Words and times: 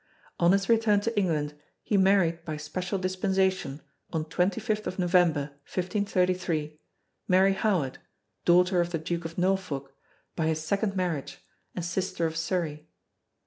On 0.39 0.51
his 0.51 0.67
return 0.67 0.99
to 1.01 1.15
England 1.15 1.53
he 1.83 1.95
married 1.95 2.43
by 2.43 2.57
special 2.57 2.97
dispensation, 2.97 3.81
on 4.11 4.25
25 4.25 4.97
November, 4.97 5.41
1533, 5.69 6.79
Mary 7.27 7.53
Howard, 7.53 7.99
daughter 8.43 8.81
of 8.81 8.89
the 8.89 8.97
Duke 8.97 9.25
of 9.25 9.37
Norfolk 9.37 9.95
by 10.35 10.47
his 10.47 10.63
second 10.63 10.95
marriage 10.95 11.45
and 11.75 11.85
sister 11.85 12.25
of 12.25 12.35
Surrey. 12.35 12.89